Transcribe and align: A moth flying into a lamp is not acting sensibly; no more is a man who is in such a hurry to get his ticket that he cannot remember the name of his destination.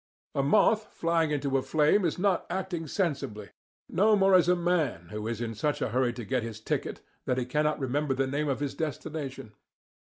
A 0.33 0.41
moth 0.41 0.87
flying 0.91 1.29
into 1.29 1.59
a 1.59 1.63
lamp 1.77 2.05
is 2.05 2.17
not 2.17 2.47
acting 2.49 2.87
sensibly; 2.87 3.49
no 3.87 4.15
more 4.15 4.33
is 4.35 4.49
a 4.49 4.55
man 4.55 5.09
who 5.09 5.27
is 5.27 5.39
in 5.39 5.53
such 5.53 5.79
a 5.79 5.89
hurry 5.89 6.11
to 6.13 6.25
get 6.25 6.41
his 6.41 6.59
ticket 6.59 7.01
that 7.27 7.37
he 7.37 7.45
cannot 7.45 7.77
remember 7.79 8.15
the 8.15 8.25
name 8.25 8.47
of 8.49 8.61
his 8.61 8.73
destination. 8.73 9.53